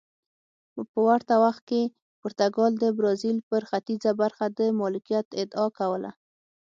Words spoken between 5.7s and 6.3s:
کوله.